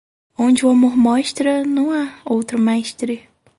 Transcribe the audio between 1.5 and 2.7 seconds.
não há outro